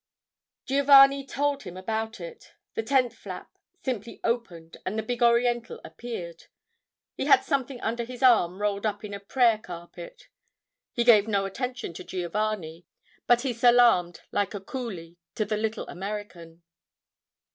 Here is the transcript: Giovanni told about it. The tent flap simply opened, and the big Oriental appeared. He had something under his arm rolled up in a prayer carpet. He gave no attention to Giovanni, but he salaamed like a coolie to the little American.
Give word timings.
Giovanni 0.65 1.23
told 1.27 1.67
about 1.67 2.19
it. 2.19 2.53
The 2.73 2.81
tent 2.81 3.13
flap 3.13 3.51
simply 3.85 4.19
opened, 4.23 4.77
and 4.83 4.97
the 4.97 5.03
big 5.03 5.21
Oriental 5.21 5.79
appeared. 5.85 6.45
He 7.13 7.25
had 7.25 7.43
something 7.43 7.79
under 7.81 8.03
his 8.03 8.23
arm 8.23 8.59
rolled 8.63 8.87
up 8.87 9.03
in 9.05 9.13
a 9.13 9.19
prayer 9.19 9.59
carpet. 9.59 10.27
He 10.91 11.03
gave 11.03 11.27
no 11.27 11.45
attention 11.45 11.93
to 11.93 12.03
Giovanni, 12.03 12.87
but 13.27 13.41
he 13.41 13.53
salaamed 13.53 14.21
like 14.31 14.55
a 14.55 14.59
coolie 14.59 15.17
to 15.35 15.45
the 15.45 15.55
little 15.55 15.87
American. 15.87 16.63